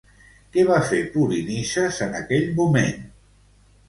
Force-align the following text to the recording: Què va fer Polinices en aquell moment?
Què 0.53 0.61
va 0.69 0.77
fer 0.91 1.01
Polinices 1.17 1.99
en 2.05 2.15
aquell 2.21 2.47
moment? 2.61 3.05